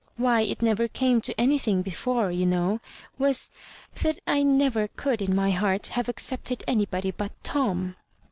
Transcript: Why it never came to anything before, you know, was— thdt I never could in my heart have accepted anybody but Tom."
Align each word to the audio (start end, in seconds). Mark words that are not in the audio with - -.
Why 0.17 0.41
it 0.41 0.63
never 0.63 0.87
came 0.87 1.21
to 1.21 1.39
anything 1.39 1.83
before, 1.83 2.31
you 2.31 2.47
know, 2.47 2.79
was— 3.19 3.51
thdt 3.95 4.17
I 4.25 4.41
never 4.41 4.87
could 4.87 5.21
in 5.21 5.35
my 5.35 5.51
heart 5.51 5.85
have 5.93 6.09
accepted 6.09 6.63
anybody 6.67 7.11
but 7.11 7.33
Tom." 7.43 7.95